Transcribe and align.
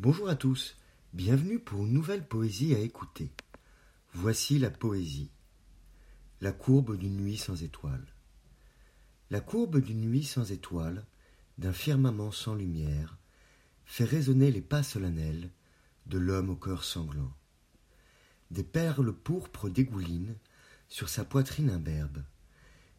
Bonjour 0.00 0.28
à 0.28 0.36
tous, 0.36 0.76
bienvenue 1.12 1.58
pour 1.58 1.84
une 1.84 1.92
nouvelle 1.92 2.24
poésie 2.24 2.72
à 2.72 2.78
écouter. 2.78 3.32
Voici 4.12 4.60
la 4.60 4.70
poésie. 4.70 5.32
La 6.40 6.52
courbe 6.52 6.96
d'une 6.96 7.16
nuit 7.16 7.36
sans 7.36 7.64
étoiles. 7.64 8.06
La 9.30 9.40
courbe 9.40 9.80
d'une 9.80 10.08
nuit 10.08 10.22
sans 10.22 10.52
étoiles, 10.52 11.04
d'un 11.58 11.72
firmament 11.72 12.30
sans 12.30 12.54
lumière, 12.54 13.18
fait 13.86 14.04
résonner 14.04 14.52
les 14.52 14.60
pas 14.60 14.84
solennels 14.84 15.50
de 16.06 16.18
l'homme 16.18 16.50
au 16.50 16.56
cœur 16.56 16.84
sanglant. 16.84 17.34
Des 18.52 18.62
perles 18.62 19.12
pourpres 19.12 19.68
dégoulinent 19.68 20.36
sur 20.86 21.08
sa 21.08 21.24
poitrine 21.24 21.70
imberbe. 21.70 22.22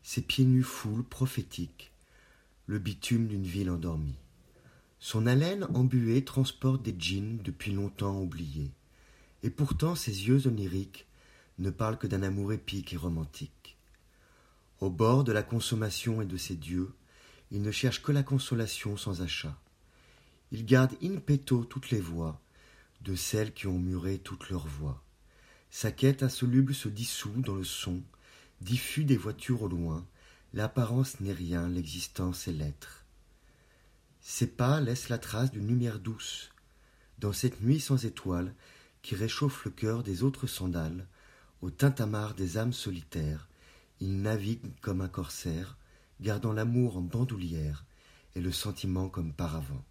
Ses 0.03 0.21
pieds 0.21 0.43
nus 0.43 0.63
foulent, 0.63 1.05
prophétiques, 1.05 1.93
le 2.65 2.77
bitume 2.77 3.29
d'une 3.29 3.47
ville 3.47 3.69
endormie. 3.69 4.17
Son 4.99 5.27
haleine 5.27 5.65
embuée 5.73 6.25
transporte 6.25 6.83
des 6.83 6.95
djinns 6.97 7.39
depuis 7.43 7.71
longtemps 7.71 8.19
oubliés, 8.19 8.71
et 9.43 9.49
pourtant 9.49 9.95
ses 9.95 10.27
yeux 10.27 10.47
oniriques 10.47 11.07
ne 11.57 11.69
parlent 11.69 11.97
que 11.97 12.07
d'un 12.07 12.21
amour 12.21 12.51
épique 12.51 12.93
et 12.93 12.97
romantique. 12.97 13.77
Au 14.81 14.89
bord 14.89 15.23
de 15.23 15.31
la 15.31 15.43
consommation 15.43 16.21
et 16.21 16.25
de 16.25 16.37
ses 16.37 16.55
dieux, 16.55 16.91
il 17.51 17.61
ne 17.61 17.71
cherche 17.71 18.01
que 18.01 18.11
la 18.11 18.23
consolation 18.23 18.97
sans 18.97 19.21
achat. 19.21 19.57
Il 20.51 20.65
garde 20.65 20.95
in 21.01 21.17
petto 21.17 21.63
toutes 21.63 21.91
les 21.91 22.01
voix 22.01 22.39
de 23.01 23.15
celles 23.15 23.53
qui 23.53 23.67
ont 23.67 23.79
muré 23.79 24.17
toutes 24.17 24.49
leurs 24.49 24.67
voix. 24.67 25.01
Sa 25.71 25.91
quête 25.91 26.23
insoluble 26.23 26.73
se 26.73 26.89
dissout 26.89 27.41
dans 27.41 27.55
le 27.55 27.63
son, 27.63 28.01
diffus 28.61 29.05
des 29.05 29.17
voitures 29.17 29.63
au 29.63 29.67
loin, 29.67 30.05
l'apparence 30.53 31.19
n'est 31.21 31.33
rien, 31.33 31.69
l'existence 31.69 32.47
est 32.47 32.53
l'être. 32.53 33.05
Ses 34.39 34.47
pas 34.47 34.79
laissent 34.79 35.09
la 35.09 35.17
trace 35.17 35.51
d'une 35.51 35.67
lumière 35.67 35.99
douce. 35.99 36.49
Dans 37.17 37.33
cette 37.33 37.59
nuit 37.59 37.81
sans 37.81 38.05
étoiles, 38.05 38.55
qui 39.01 39.13
réchauffe 39.13 39.65
le 39.65 39.71
cœur 39.71 40.01
des 40.01 40.23
autres 40.23 40.47
sandales, 40.47 41.07
au 41.61 41.71
tintamarre 41.71 42.35
des 42.35 42.57
âmes 42.57 42.71
solitaires, 42.71 43.49
il 43.99 44.21
navigue 44.21 44.61
comme 44.79 45.01
un 45.01 45.09
corsaire, 45.09 45.75
gardant 46.21 46.53
l'amour 46.53 46.95
en 46.95 47.01
bandoulière 47.01 47.83
et 48.35 48.39
le 48.39 48.53
sentiment 48.53 49.09
comme 49.09 49.33
paravent. 49.33 49.83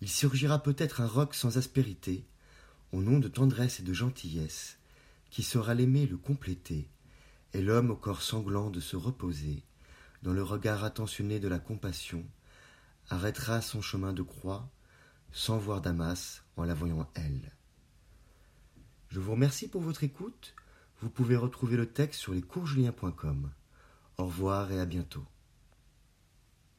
Il 0.00 0.08
surgira 0.08 0.62
peut-être 0.62 1.02
un 1.02 1.06
roc 1.06 1.34
sans 1.34 1.58
aspérité, 1.58 2.24
au 2.90 3.02
nom 3.02 3.18
de 3.18 3.28
tendresse 3.28 3.80
et 3.80 3.82
de 3.82 3.92
gentillesse, 3.92 4.78
qui 5.28 5.42
saura 5.42 5.74
l'aimer 5.74 6.06
le 6.06 6.16
compléter, 6.16 6.88
et 7.52 7.60
l'homme 7.60 7.90
au 7.90 7.96
corps 7.96 8.22
sanglant 8.22 8.70
de 8.70 8.80
se 8.80 8.96
reposer, 8.96 9.62
dans 10.22 10.32
le 10.32 10.42
regard 10.42 10.84
attentionné 10.84 11.38
de 11.38 11.48
la 11.48 11.58
compassion, 11.58 12.24
arrêtera 13.10 13.60
son 13.60 13.82
chemin 13.82 14.12
de 14.12 14.22
croix 14.22 14.70
sans 15.32 15.58
voir 15.58 15.80
Damas 15.80 16.42
en 16.56 16.64
la 16.64 16.74
voyant 16.74 17.08
elle. 17.14 17.52
Je 19.08 19.20
vous 19.20 19.32
remercie 19.32 19.68
pour 19.68 19.82
votre 19.82 20.04
écoute. 20.04 20.54
Vous 21.00 21.10
pouvez 21.10 21.36
retrouver 21.36 21.76
le 21.76 21.86
texte 21.86 22.20
sur 22.20 22.32
lescoursjulien.com. 22.32 23.50
Au 24.18 24.24
revoir 24.24 24.70
et 24.70 24.80
à 24.80 24.86
bientôt. 24.86 25.24